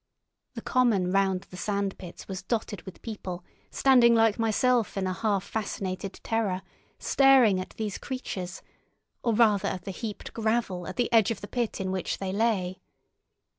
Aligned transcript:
The 0.55 0.63
common 0.63 1.11
round 1.11 1.41
the 1.51 1.57
sand 1.57 1.95
pits 1.99 2.27
was 2.27 2.41
dotted 2.41 2.81
with 2.87 3.03
people, 3.03 3.43
standing 3.69 4.15
like 4.15 4.39
myself 4.39 4.97
in 4.97 5.05
a 5.05 5.13
half 5.13 5.43
fascinated 5.43 6.13
terror, 6.23 6.63
staring 6.97 7.59
at 7.59 7.75
these 7.77 7.99
creatures, 7.99 8.63
or 9.23 9.35
rather 9.35 9.67
at 9.67 9.85
the 9.85 9.91
heaped 9.91 10.33
gravel 10.33 10.87
at 10.87 10.95
the 10.95 11.13
edge 11.13 11.29
of 11.29 11.41
the 11.41 11.47
pit 11.47 11.79
in 11.79 11.91
which 11.91 12.17
they 12.17 12.33
lay. 12.33 12.81